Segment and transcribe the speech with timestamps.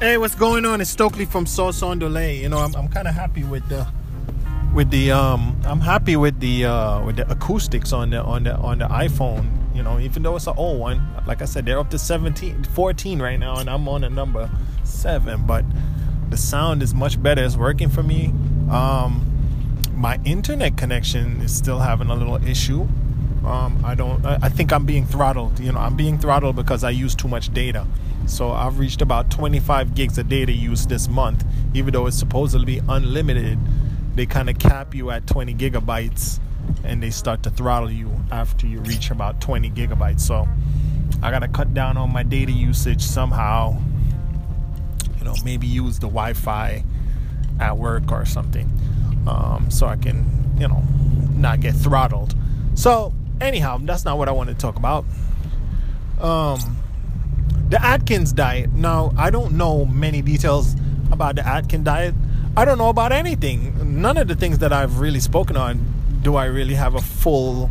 [0.00, 0.80] Hey, what's going on?
[0.80, 2.36] It's Stokely from Sauce on Delay.
[2.40, 3.84] You know, I'm, I'm kind of happy with the
[4.72, 8.54] with the um I'm happy with the uh with the acoustics on the on the
[8.58, 9.50] on the iPhone.
[9.74, 12.62] You know, even though it's an old one, like I said, they're up to 17,
[12.62, 14.48] 14 right now, and I'm on a number
[14.84, 15.44] seven.
[15.46, 15.64] But
[16.30, 17.42] the sound is much better.
[17.42, 18.26] It's working for me.
[18.70, 19.26] Um,
[19.94, 22.82] my internet connection is still having a little issue.
[23.44, 24.24] Um, I don't.
[24.24, 25.58] I think I'm being throttled.
[25.58, 27.84] You know, I'm being throttled because I use too much data.
[28.28, 32.80] So I've reached about 25 gigs of data use this month, even though it's supposedly
[32.88, 33.58] unlimited.
[34.14, 36.38] They kind of cap you at 20 gigabytes,
[36.84, 40.20] and they start to throttle you after you reach about 20 gigabytes.
[40.20, 40.46] So
[41.22, 43.80] I gotta cut down on my data usage somehow.
[45.18, 46.84] You know, maybe use the Wi-Fi
[47.60, 48.70] at work or something,
[49.26, 50.84] um, so I can, you know,
[51.34, 52.34] not get throttled.
[52.74, 55.04] So anyhow, that's not what I want to talk about.
[56.20, 56.77] Um,
[57.68, 58.72] the Atkins diet.
[58.72, 60.74] Now, I don't know many details
[61.10, 62.14] about the Atkins diet.
[62.56, 64.00] I don't know about anything.
[64.00, 67.70] None of the things that I've really spoken on do I really have a full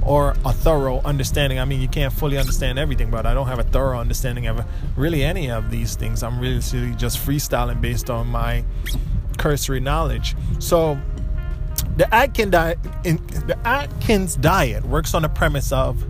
[0.00, 1.58] or a thorough understanding.
[1.58, 4.64] I mean, you can't fully understand everything, but I don't have a thorough understanding of
[4.96, 6.22] really any of these things.
[6.22, 8.64] I'm really just freestyling based on my
[9.38, 10.34] cursory knowledge.
[10.58, 11.00] So,
[11.96, 16.04] the Atkins diet, the Atkins diet works on the premise of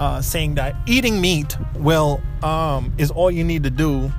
[0.00, 4.12] uh, saying that eating meat will um, is all you need to do.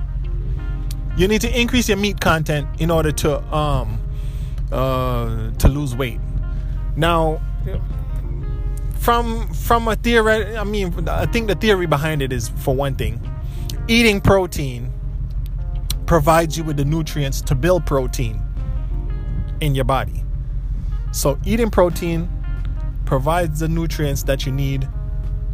[1.16, 4.00] You need to increase your meat content in order to um,
[4.70, 6.20] uh, to lose weight.
[6.96, 7.40] Now,
[8.98, 12.94] from from a theory, I mean, I think the theory behind it is for one
[12.94, 13.20] thing,
[13.88, 14.92] eating protein
[16.06, 18.42] provides you with the nutrients to build protein
[19.60, 20.24] in your body.
[21.12, 22.28] So, eating protein
[23.04, 24.88] provides the nutrients that you need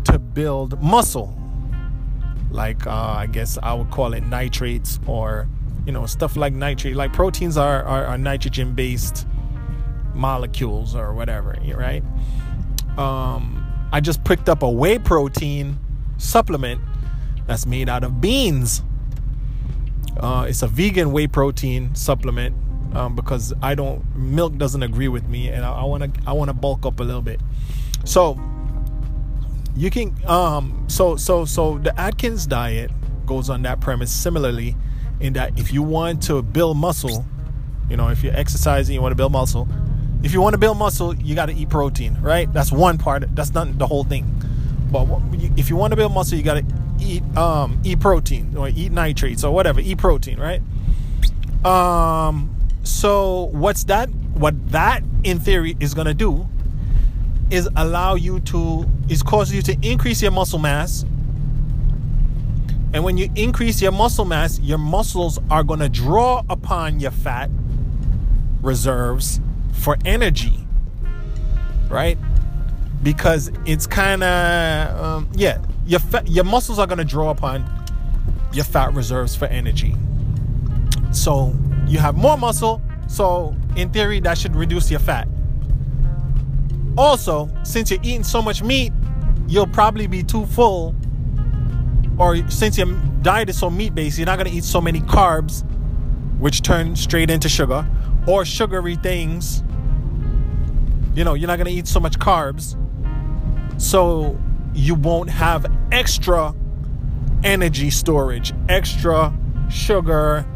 [0.05, 1.37] to build muscle.
[2.51, 5.49] Like, uh, I guess I would call it nitrates or,
[5.87, 6.95] you know, stuff like nitrate.
[6.95, 9.27] Like, proteins are, are, are nitrogen based
[10.15, 12.03] molecules or whatever, right?
[12.97, 15.79] Um, I just picked up a whey protein
[16.17, 16.81] supplement
[17.47, 18.83] that's made out of beans.
[20.19, 22.55] Uh, it's a vegan whey protein supplement
[22.95, 26.49] um, because I don't milk doesn't agree with me, and I want to I want
[26.49, 27.41] to bulk up a little bit.
[28.05, 28.39] So
[29.77, 32.91] you can um so so so the Atkins diet
[33.27, 34.77] goes on that premise similarly
[35.21, 37.25] in that if you want to build muscle,
[37.89, 39.69] you know, if you're exercising, you want to build muscle.
[40.23, 42.51] If you want to build muscle, you got to eat protein, right?
[42.53, 43.25] That's one part.
[43.35, 44.27] That's not the whole thing.
[44.91, 45.07] But
[45.57, 46.65] if you want to build muscle, you got to
[47.01, 49.81] eat um eat protein or eat nitrates or whatever.
[49.81, 50.63] Eat protein, right?
[51.65, 52.51] Um.
[52.83, 54.11] So what's that?
[54.35, 56.49] What that in theory is gonna do
[57.51, 61.05] is allow you to is cause you to increase your muscle mass.
[62.93, 67.11] And when you increase your muscle mass your muscles are going to draw upon your
[67.11, 67.51] fat
[68.63, 69.41] reserves
[69.73, 70.65] for energy
[71.95, 72.19] right?
[73.03, 77.65] Because it's kind of um, yeah your fat, your muscles are going to draw upon
[78.53, 79.95] your fat reserves for energy.
[81.13, 81.55] So
[81.87, 85.29] you have more muscle so in theory that should reduce your fat
[86.97, 88.93] also, since you're eating so much meat,
[89.49, 90.95] you'll probably be too full.
[92.19, 92.87] Or since your
[93.23, 95.69] diet is so meat based, you're not going to eat so many carbs,
[96.39, 97.89] which turn straight into sugar,
[98.27, 99.63] or sugary things.
[101.15, 102.77] You know, you're not going to eat so much carbs.
[103.81, 104.39] So
[104.73, 106.55] you won't have extra
[107.43, 109.37] energy storage, extra
[109.69, 110.47] sugar,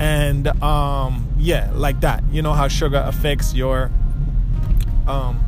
[0.00, 2.22] and um, yeah, like that.
[2.30, 3.90] You know how sugar affects your
[5.06, 5.44] um,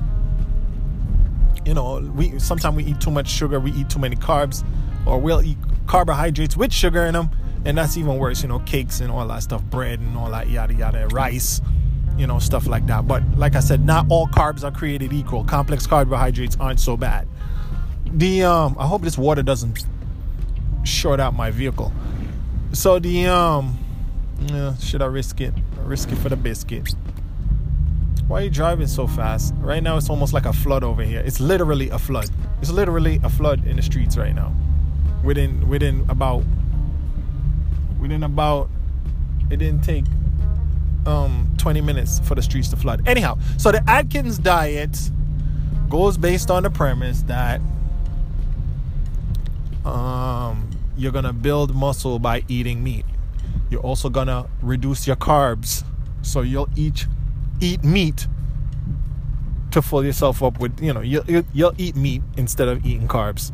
[1.71, 4.65] you know, we sometimes we eat too much sugar, we eat too many carbs,
[5.07, 7.31] or we'll eat carbohydrates with sugar in them,
[7.65, 8.43] and that's even worse.
[8.43, 11.61] You know, cakes and all that stuff, bread and all that yada yada, rice,
[12.19, 13.07] you know, stuff like that.
[13.07, 15.45] But like I said, not all carbs are created equal.
[15.45, 17.29] Complex carbohydrates aren't so bad.
[18.05, 19.85] The um, I hope this water doesn't
[20.83, 21.93] short out my vehicle.
[22.73, 23.79] So the um,
[24.41, 25.55] yeah, should I risk it?
[25.85, 26.97] Risk it for the biscuit.
[28.31, 29.55] Why are you driving so fast?
[29.59, 31.19] Right now, it's almost like a flood over here.
[31.19, 32.31] It's literally a flood.
[32.61, 34.55] It's literally a flood in the streets right now.
[35.25, 36.45] Within within about
[38.01, 38.71] within about
[39.51, 40.05] it didn't take
[41.07, 43.03] um 20 minutes for the streets to flood.
[43.09, 44.97] Anyhow, so the Atkins diet
[45.89, 47.61] goes based on the premise that
[49.85, 53.05] um you're gonna build muscle by eating meat.
[53.71, 55.83] You're also gonna reduce your carbs.
[56.23, 57.09] So you'll eat
[57.61, 58.27] eat meat
[59.71, 63.53] to fill yourself up with you know you'll, you'll eat meat instead of eating carbs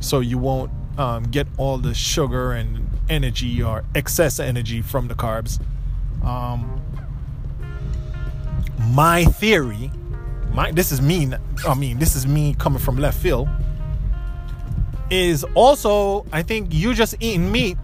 [0.00, 5.14] so you won't um, get all the sugar and energy or excess energy from the
[5.14, 5.60] carbs.
[6.24, 6.82] Um,
[8.90, 9.90] my theory,
[10.52, 11.32] my this is me.
[11.66, 13.48] I mean, this is me coming from left field.
[15.10, 17.78] Is also, I think you just eating meat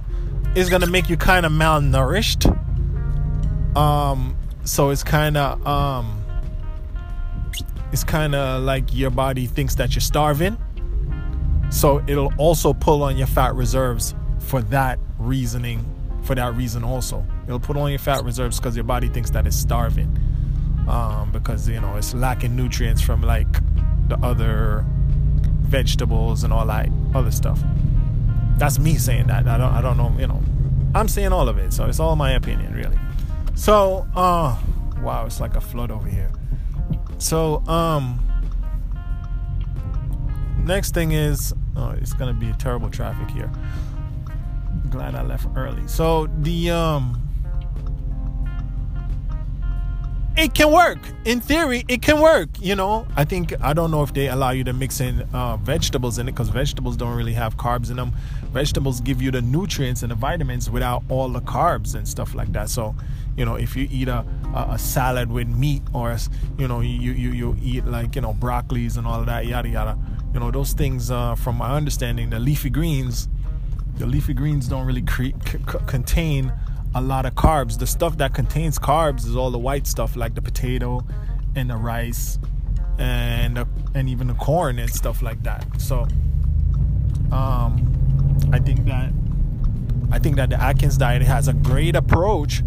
[0.54, 2.50] is gonna make you kind of malnourished.
[3.76, 6.24] Um, so it's kind of um,
[7.92, 10.58] it's kind of like your body thinks that you're starving.
[11.70, 15.84] So it'll also pull on your fat reserves for that reasoning,
[16.22, 17.24] for that reason also.
[17.46, 20.18] It'll put on your fat reserves because your body thinks that it's starving.
[20.88, 23.48] Um, because you know it's lacking nutrients from like
[24.08, 24.84] the other
[25.62, 27.60] vegetables and all that other stuff.
[28.58, 29.46] That's me saying that.
[29.46, 30.42] I don't I don't know, you know.
[30.94, 32.98] I'm saying all of it, so it's all my opinion really.
[33.54, 34.58] So, uh
[35.02, 36.30] wow, it's like a flood over here.
[37.18, 38.20] So, um
[40.64, 43.50] next thing is oh, it's gonna be terrible traffic here.
[44.90, 45.86] Glad I left early.
[45.88, 47.20] So the um
[50.36, 54.02] it can work in theory it can work you know i think i don't know
[54.02, 57.32] if they allow you to mix in uh, vegetables in it because vegetables don't really
[57.32, 58.12] have carbs in them
[58.52, 62.50] vegetables give you the nutrients and the vitamins without all the carbs and stuff like
[62.52, 62.96] that so
[63.36, 66.16] you know if you eat a, a, a salad with meat or
[66.58, 69.68] you know you, you you eat like you know broccolis and all of that yada
[69.68, 69.98] yada
[70.32, 73.28] you know those things uh, from my understanding the leafy greens
[73.96, 76.52] the leafy greens don't really cre- c- contain
[76.94, 77.78] a lot of carbs.
[77.78, 81.04] The stuff that contains carbs is all the white stuff like the potato
[81.56, 82.38] and the rice
[82.98, 83.64] and
[83.94, 85.66] and even the corn and stuff like that.
[85.80, 86.06] So
[87.32, 89.12] um, I think that
[90.12, 92.62] I think that the Atkins diet has a great approach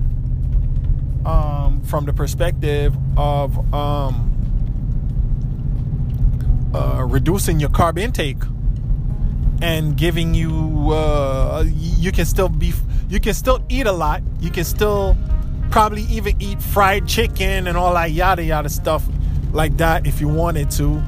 [1.28, 4.32] um, from the perspective of um,
[6.74, 8.42] uh, reducing your carb intake
[9.62, 12.74] and giving you uh, you can still be
[13.10, 14.22] you can still eat a lot.
[14.40, 15.18] You can still
[15.70, 19.06] probably even eat fried chicken and all that yada yada stuff
[19.52, 21.02] like that if you wanted to,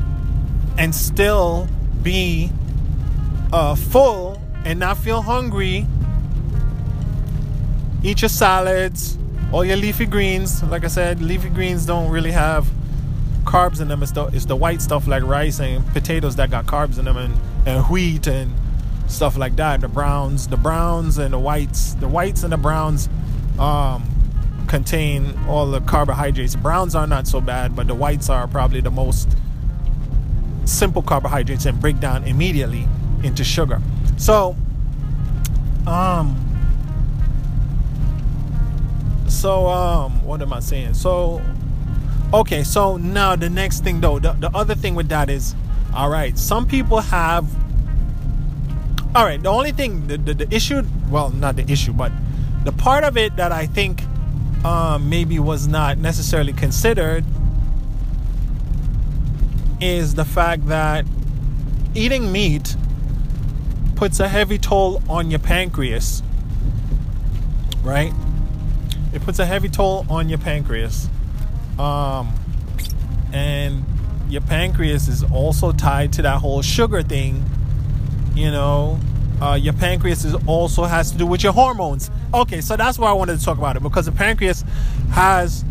[0.78, 1.68] and still
[2.02, 2.52] be
[3.52, 5.86] uh, full and not feel hungry.
[8.02, 9.18] Eat your salads,
[9.52, 10.64] all your leafy greens.
[10.64, 12.68] Like I said, leafy greens don't really have
[13.44, 14.04] carbs in them.
[14.04, 17.18] It's the, it's the white stuff like rice and potatoes that got carbs in them,
[17.18, 17.34] and,
[17.66, 18.54] and wheat and
[19.08, 19.82] stuff like that.
[19.82, 23.10] The browns, the browns and the whites, the whites and the browns
[23.58, 24.04] um,
[24.68, 26.56] contain all the carbohydrates.
[26.56, 29.36] Browns are not so bad, but the whites are probably the most
[30.66, 32.88] simple carbohydrates and break down immediately
[33.24, 33.82] into sugar.
[34.18, 34.56] So,
[35.88, 36.49] um,
[39.30, 40.94] so um, what am I saying?
[40.96, 41.42] So,
[42.34, 45.56] okay, so now the next thing though, the, the other thing with that is,
[45.94, 47.46] all right, some people have
[49.16, 52.12] all right the only thing the, the, the, issue well not the issue but
[52.64, 54.04] the part of it that i think
[54.64, 57.26] um, maybe was not necessarily considered
[59.82, 61.06] is the fact that
[61.96, 62.76] eating meat
[63.96, 66.22] puts a heavy toll on your pancreas
[67.82, 68.14] right
[69.14, 71.10] it puts a heavy toll on your pancreas.
[71.78, 72.34] Um,
[73.34, 73.86] and
[74.30, 77.46] your pancreas is also tied to that whole sugar thing
[78.40, 79.00] you know?
[79.42, 82.12] Uh, your pancreas is also has to do with your hormones.
[82.34, 84.64] Okay so that's why i wanted to talk about it because the pancreas
[85.12, 85.64] has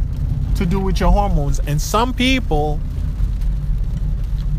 [0.57, 1.61] to do with your hormones.
[1.61, 2.81] And some people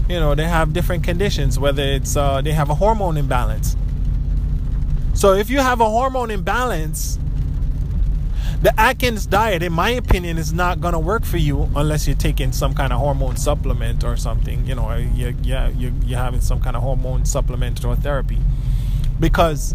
[0.07, 3.75] you know they have different conditions whether it's uh, they have a hormone imbalance.
[5.13, 7.19] So if you have a hormone imbalance
[8.61, 12.51] the Atkins diet, in my opinion, is not gonna work for you unless you're taking
[12.51, 14.65] some kind of hormone supplement or something.
[14.65, 18.37] You know, you, yeah, you, you're having some kind of hormone supplement or therapy,
[19.19, 19.73] because,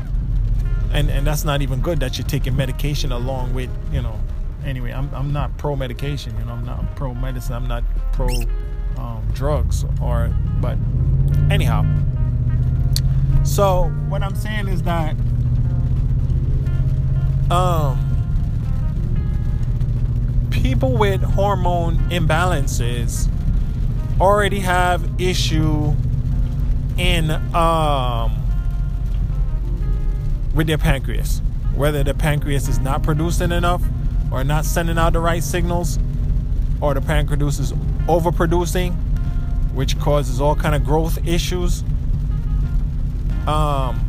[0.92, 4.20] and and that's not even good that you're taking medication along with, you know.
[4.66, 6.36] Anyway, I'm I'm not pro medication.
[6.38, 7.54] You know, I'm not pro medicine.
[7.54, 8.28] I'm not pro
[8.98, 10.28] um, drugs or,
[10.60, 10.76] but
[11.50, 11.84] anyhow.
[13.44, 15.16] So what I'm saying is that,
[17.50, 18.03] um
[20.64, 23.28] people with hormone imbalances
[24.18, 25.94] already have issue
[26.96, 28.34] in um
[30.54, 31.42] with their pancreas.
[31.74, 33.82] Whether the pancreas is not producing enough
[34.32, 35.98] or not sending out the right signals
[36.80, 37.72] or the pancreas is
[38.08, 38.94] overproducing
[39.74, 41.82] which causes all kind of growth issues
[43.46, 44.03] um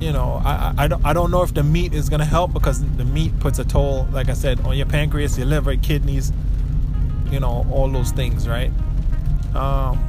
[0.00, 2.54] you know, I, I, don't, I don't know if the meat is going to help
[2.54, 6.32] because the meat puts a toll, like I said, on your pancreas, your liver, kidneys,
[7.30, 8.72] you know, all those things, right?
[9.54, 10.02] Um,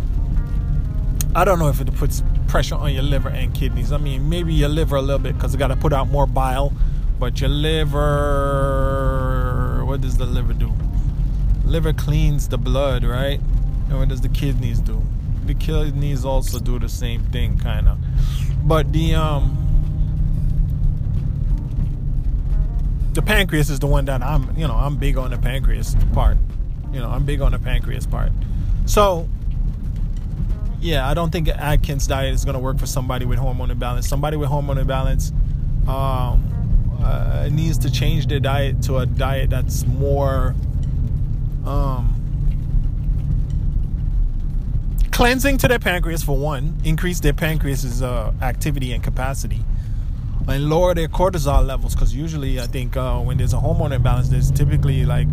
[1.36, 3.92] I don't know if it puts pressure on your liver and kidneys.
[3.92, 6.26] I mean, maybe your liver a little bit because it got to put out more
[6.26, 6.72] bile,
[7.20, 8.64] but your liver,
[9.86, 10.72] what does the liver do?
[11.66, 13.42] Liver cleans the blood, right?
[13.90, 15.02] And what does the kidneys do?
[15.46, 17.98] The kidneys also do the same thing, kind of.
[18.64, 19.61] But the um
[23.14, 26.38] the pancreas is the one that I'm, you know, I'm big on the pancreas part.
[26.94, 28.32] You know, I'm big on the pancreas part.
[28.86, 29.28] So,
[30.80, 34.08] yeah, I don't think Atkins diet is going to work for somebody with hormone imbalance.
[34.08, 35.32] Somebody with hormone imbalance
[35.88, 36.48] um,
[37.04, 40.56] uh, needs to change their diet to a diet that's more
[41.66, 42.16] um,
[45.12, 49.64] cleansing to their pancreas for one, increase their pancreas's uh, activity and capacity
[50.52, 54.30] and lower their cortisol levels because usually I think uh, when there's a hormone imbalance,
[54.30, 55.28] there's typically like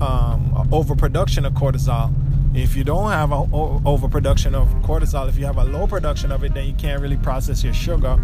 [0.00, 2.12] um, overproduction of cortisol.
[2.54, 3.46] If you don't have a
[3.84, 7.16] overproduction of cortisol, if you have a low production of it, then you can't really
[7.18, 8.16] process your sugar.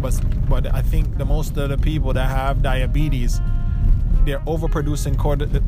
[0.00, 3.40] But but I think the most of the people that have diabetes,
[4.24, 5.18] they're overproducing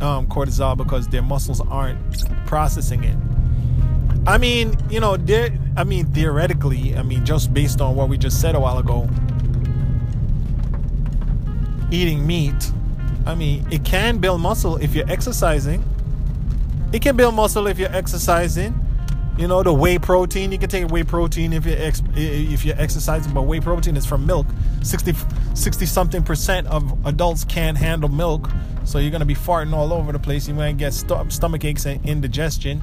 [0.02, 1.98] um, cortisol because their muscles aren't
[2.46, 3.16] processing it.
[4.26, 5.16] I mean, you know,
[5.76, 9.08] I mean, theoretically, I mean, just based on what we just said a while ago,
[11.90, 12.72] eating meat,
[13.26, 15.84] I mean, it can build muscle if you're exercising.
[16.92, 18.74] It can build muscle if you're exercising.
[19.38, 22.78] You know, the whey protein, you can take whey protein if you're ex- if you're
[22.78, 24.46] exercising, but whey protein is from milk.
[24.82, 25.14] 60
[25.54, 28.50] 60 something percent of adults can't handle milk,
[28.84, 30.46] so you're going to be farting all over the place.
[30.48, 32.82] You might get st- stomach aches and indigestion.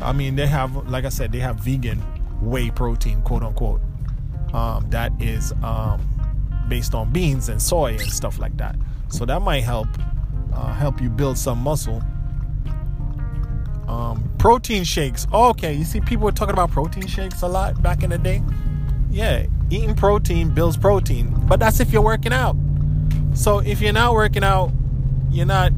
[0.00, 1.98] I mean, they have like I said, they have vegan
[2.40, 3.82] whey protein, quote unquote.
[4.54, 6.08] Um, that is um,
[6.70, 8.76] based on beans and soy and stuff like that.
[9.08, 9.88] So that might help
[10.54, 12.02] uh, help you build some muscle.
[13.86, 15.26] Um, protein shakes.
[15.32, 18.42] okay, you see people were talking about protein shakes a lot back in the day.
[19.10, 22.56] Yeah, eating protein builds protein, but that's if you're working out.
[23.34, 24.70] So if you're not working out,
[25.30, 25.72] you're not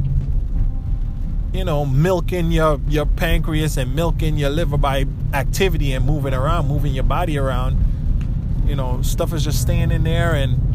[1.53, 6.67] you know milking your your pancreas and milking your liver by activity and moving around
[6.67, 7.77] moving your body around
[8.65, 10.72] you know stuff is just staying in there and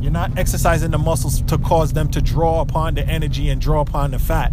[0.00, 3.80] you're not exercising the muscles to cause them to draw upon the energy and draw
[3.80, 4.52] upon the fat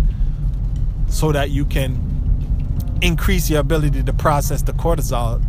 [1.07, 1.97] so that you can
[3.01, 5.43] increase your ability to process the cortisol.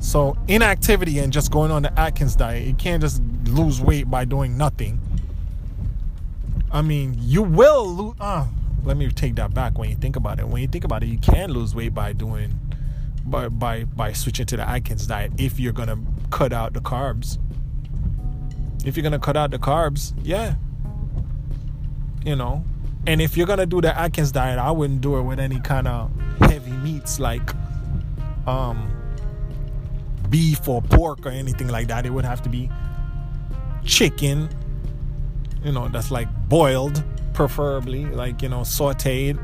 [0.00, 4.24] So, inactivity and just going on the Atkins diet, you can't just lose weight by
[4.24, 5.00] doing nothing.
[6.72, 8.14] I mean, you will lose.
[8.18, 8.46] Uh,
[8.82, 10.48] let me take that back when you think about it.
[10.48, 12.58] When you think about it, you can lose weight by doing
[13.24, 15.98] by by by switching to the Atkins diet if you're gonna
[16.30, 17.38] cut out the carbs
[18.84, 20.54] if you're gonna cut out the carbs, yeah.
[22.24, 22.64] You know.
[23.06, 25.88] And if you're gonna do the Atkins diet, I wouldn't do it with any kind
[25.88, 26.10] of
[26.40, 27.50] heavy meats like
[28.46, 28.90] um
[30.30, 32.06] beef or pork or anything like that.
[32.06, 32.70] It would have to be
[33.84, 34.48] chicken,
[35.64, 37.02] you know, that's like boiled,
[37.34, 39.38] preferably, like, you know, sauteed.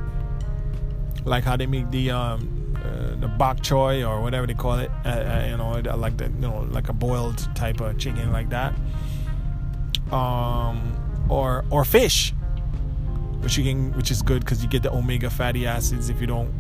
[1.25, 4.90] Like how they make the um uh, the bok choy or whatever they call it,
[5.04, 8.49] uh, uh, you know, like the you know, like a boiled type of chicken like
[8.50, 8.75] that
[10.12, 12.33] um, or or fish,
[13.41, 16.27] which you can, which is good because you get the omega fatty acids if you
[16.27, 16.53] don't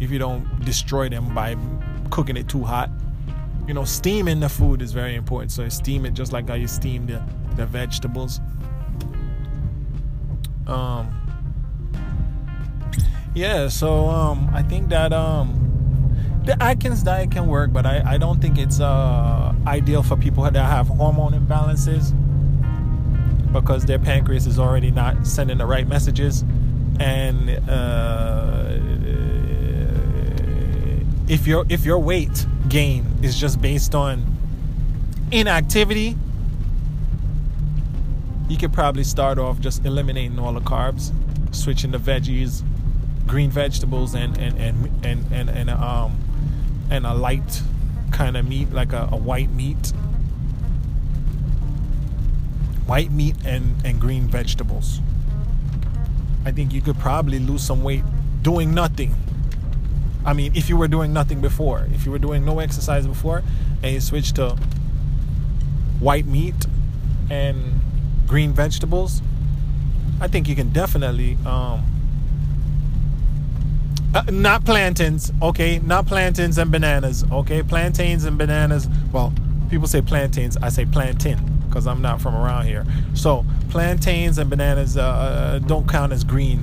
[0.00, 1.56] if you don't destroy them by
[2.10, 2.90] cooking it too hot.
[3.66, 5.52] You know, steaming the food is very important.
[5.52, 7.22] So steam it just like how you steam the
[7.56, 8.40] the vegetables.
[10.66, 11.18] Um.
[13.34, 15.58] Yeah, so um, I think that um,
[16.44, 20.44] the Atkins diet can work, but I, I don't think it's uh, ideal for people
[20.44, 22.12] that have hormone imbalances
[23.52, 26.44] because their pancreas is already not sending the right messages.
[26.98, 28.78] And uh,
[31.28, 34.24] if your if your weight gain is just based on
[35.30, 36.16] inactivity
[38.48, 41.12] you could probably start off just eliminating all the carbs
[41.54, 42.62] switching to veggies
[43.26, 46.18] green vegetables and and and and and, and um
[46.90, 47.62] and a light
[48.10, 49.92] kind of meat like a, a white meat
[52.86, 55.00] white meat and, and green vegetables.
[56.44, 58.02] I think you could probably lose some weight
[58.42, 59.14] doing nothing.
[60.24, 63.42] I mean, if you were doing nothing before, if you were doing no exercise before,
[63.82, 64.56] and you switch to
[66.00, 66.66] white meat
[67.30, 67.80] and
[68.26, 69.22] green vegetables,
[70.20, 71.82] I think you can definitely um,
[74.14, 75.78] uh, not plantains, okay?
[75.80, 77.62] Not plantains and bananas, okay?
[77.62, 78.88] Plantains and bananas.
[79.12, 79.32] Well,
[79.70, 80.56] people say plantains.
[80.58, 82.84] I say plantain because I'm not from around here.
[83.14, 86.58] So plantains and bananas uh, uh, don't count as green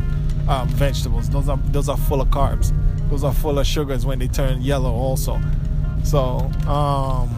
[0.47, 1.29] um, vegetables.
[1.29, 2.71] Those are those are full of carbs.
[3.09, 4.93] Those are full of sugars when they turn yellow.
[4.93, 5.41] Also,
[6.03, 6.19] So,
[6.67, 7.35] um,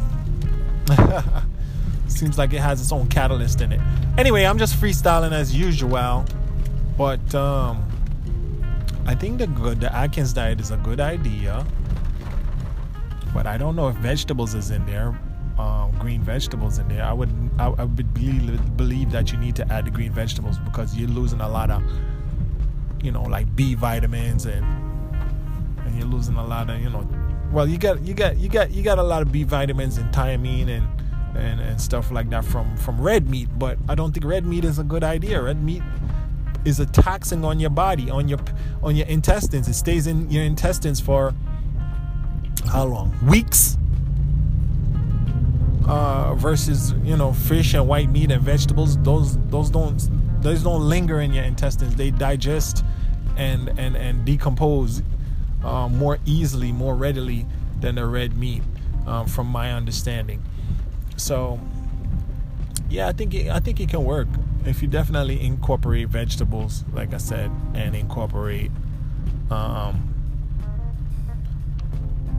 [2.07, 3.79] seems like it has its own catalyst in it.
[4.17, 6.25] Anyway, I'm just freestyling as usual,
[6.97, 7.85] but um,
[9.07, 11.65] I think the good the Atkins diet is a good idea,
[13.33, 15.17] but I don't know if vegetables is in there.
[16.01, 17.05] Green vegetables in there.
[17.05, 17.29] I would
[17.59, 21.07] I, I would believe, believe that you need to add the green vegetables because you're
[21.09, 21.83] losing a lot of
[23.03, 24.65] you know like B vitamins and
[25.85, 27.07] and you're losing a lot of you know
[27.51, 30.11] well you got you got you got you got a lot of B vitamins and
[30.13, 30.87] thiamine and
[31.37, 34.65] and, and stuff like that from from red meat but I don't think red meat
[34.65, 35.41] is a good idea.
[35.41, 35.83] Red meat
[36.65, 38.39] is a taxing on your body on your
[38.81, 39.67] on your intestines.
[39.67, 41.33] It stays in your intestines for
[42.67, 43.13] how long?
[43.27, 43.77] Weeks
[45.91, 50.09] uh, versus you know fish and white meat and vegetables those those don't
[50.41, 51.95] those don't linger in your intestines.
[51.95, 52.85] They digest
[53.35, 55.03] and and and decompose
[55.65, 57.45] uh, more easily more readily
[57.81, 58.63] than the red meat
[59.05, 60.41] um, from my understanding.
[61.17, 61.59] So
[62.89, 64.27] yeah i think it, i think it can work.
[64.65, 68.71] If you definitely incorporate vegetables like i said and incorporate
[69.49, 70.13] um,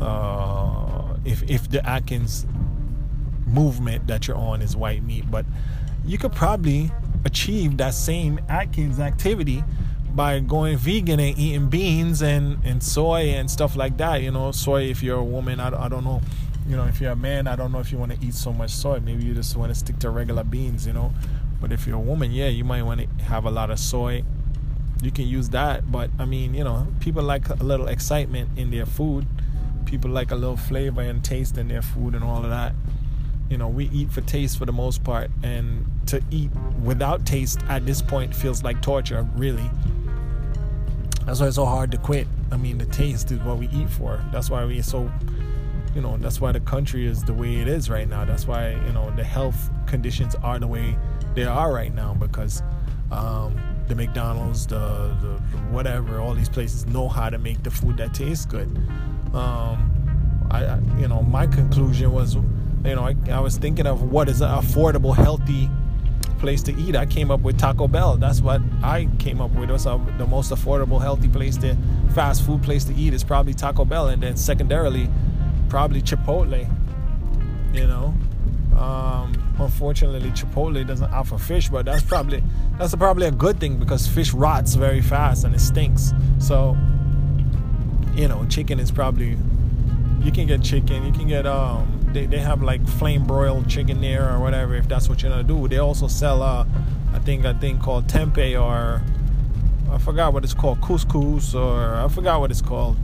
[0.00, 2.46] uh, if if the atkins
[3.52, 5.44] movement that you're on is white meat, but
[6.04, 6.90] you could probably
[7.24, 9.62] achieve that same Atkins activity
[10.14, 14.22] by going vegan and eating beans and, and soy and stuff like that.
[14.22, 16.20] You know, soy if you're a woman, I, I don't know.
[16.66, 18.52] You know, if you're a man, I don't know if you want to eat so
[18.52, 19.00] much soy.
[19.00, 21.12] Maybe you just want to stick to regular beans, you know.
[21.60, 24.22] But if you're a woman, yeah, you might want to have a lot of soy.
[25.02, 25.90] You can use that.
[25.90, 29.26] But I mean, you know, people like a little excitement in their food.
[29.86, 32.74] People like a little flavor and taste in their food and all of that
[33.48, 35.30] you know we eat for taste for the most part.
[35.42, 36.50] And to eat
[36.82, 39.70] without taste at this point feels like torture really.
[41.24, 42.26] That's why it's so hard to quit.
[42.50, 44.24] I mean the taste is what we eat for.
[44.32, 45.10] That's why we so
[45.94, 48.24] you know that's why the country is the way it is right now.
[48.24, 50.96] That's why you know the health conditions are the way
[51.34, 52.62] they are right now because
[53.10, 54.78] um, the mcdonald's the,
[55.20, 55.38] the,
[55.70, 58.68] whatever all these places know how to make the food that tastes good.
[59.34, 59.90] Um,
[60.50, 62.36] I, you know my conclusion was
[62.84, 65.70] you know, I, I was thinking of what is an affordable, healthy
[66.38, 66.96] place to eat.
[66.96, 68.16] I came up with Taco Bell.
[68.16, 69.70] That's what I came up with.
[69.70, 71.76] What's the most affordable, healthy place to
[72.14, 75.08] fast food place to eat is probably Taco Bell, and then secondarily,
[75.68, 76.68] probably Chipotle.
[77.72, 78.14] You know,
[78.76, 82.42] um, unfortunately, Chipotle doesn't offer fish, but that's probably
[82.78, 86.12] that's probably a good thing because fish rots very fast and it stinks.
[86.38, 86.76] So,
[88.14, 89.38] you know, chicken is probably
[90.22, 94.00] you can get chicken, you can get um they, they have like flame broiled chicken
[94.00, 95.68] there or whatever if that's what you're gonna do.
[95.68, 96.66] They also sell uh
[97.12, 99.02] I think a thing called tempeh or
[99.92, 102.96] I forgot what it's called, couscous or I forgot what it's called.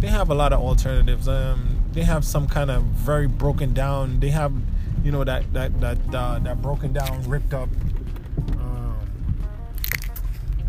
[0.00, 1.28] They have a lot of alternatives.
[1.28, 4.18] Um, they have some kind of very broken down.
[4.18, 4.52] They have,
[5.04, 7.68] you know, that that that uh, that broken down, ripped up,
[8.58, 8.96] um,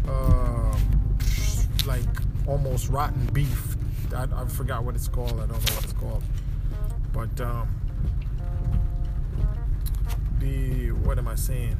[0.07, 0.77] uh,
[1.85, 2.05] like
[2.47, 3.68] almost rotten beef
[4.13, 5.33] I, I forgot what it's called.
[5.33, 6.23] I don't know what it's called.
[7.13, 7.67] But um,
[10.39, 11.77] the what am I saying?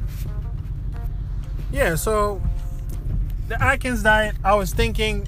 [1.72, 2.42] Yeah, so
[3.48, 5.26] the Atkins diet, I was thinking,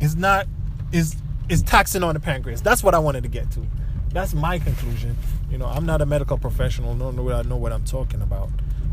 [0.00, 0.46] is not
[0.92, 1.16] is
[1.48, 2.60] is taxing on the pancreas.
[2.60, 3.66] That's what I wanted to get to.
[4.12, 5.16] That's my conclusion.
[5.50, 8.50] You know, I'm not a medical professional, nor do I know what I'm talking about.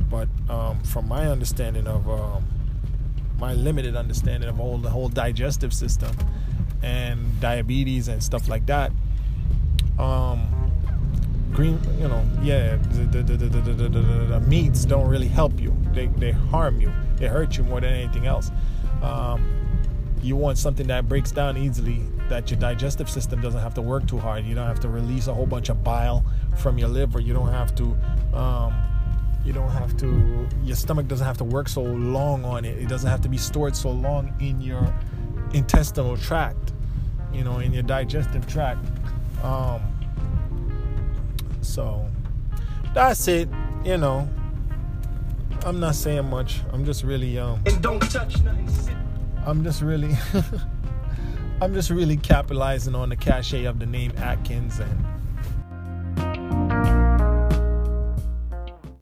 [0.09, 2.45] But um, from my understanding of um,
[3.37, 6.15] my limited understanding of all the whole digestive system,
[6.85, 8.91] and diabetes and stuff like that.
[9.97, 10.71] Um,
[11.51, 15.75] green, you know, yeah, the, the, the, the, meats don't really help you.
[15.93, 16.91] They, they harm you.
[17.15, 18.51] They hurt you more than anything else.
[19.01, 19.65] Um,
[20.21, 24.07] you want something that breaks down easily, that your digestive system doesn't have to work
[24.07, 24.45] too hard.
[24.45, 26.23] You don't have to release a whole bunch of bile
[26.57, 27.19] from your liver.
[27.19, 27.97] You don't have to.
[28.33, 28.75] Um,
[29.43, 30.47] you don't have to.
[30.63, 32.77] Your stomach doesn't have to work so long on it.
[32.79, 34.91] It doesn't have to be stored so long in your
[35.53, 36.73] intestinal tract,
[37.35, 38.85] you know, in your digestive tract.
[39.43, 39.81] Um,
[41.61, 42.09] so
[42.93, 43.49] that's it,
[43.83, 44.27] you know.
[45.65, 46.61] I'm not saying much.
[46.71, 48.69] I'm just really um and don't touch nothing.
[49.45, 50.15] I'm just really
[51.61, 55.05] I'm just really capitalizing on the cachet of the name Atkins and